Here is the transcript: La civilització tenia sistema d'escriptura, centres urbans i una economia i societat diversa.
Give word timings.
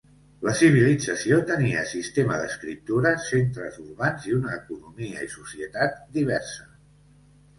La 0.45 0.51
civilització 0.59 1.35
tenia 1.49 1.81
sistema 1.89 2.39
d'escriptura, 2.43 3.11
centres 3.27 3.77
urbans 3.83 4.25
i 4.31 4.33
una 4.37 4.55
economia 4.55 5.21
i 5.27 5.31
societat 5.35 6.01
diversa. 6.19 6.67